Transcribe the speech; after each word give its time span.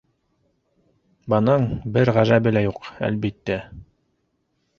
Бының 1.33 1.67
бер 1.99 2.11
ғәжәбе 2.17 2.55
лә 2.57 2.65
юҡ, 2.67 2.81
әлбиттә. 3.11 3.61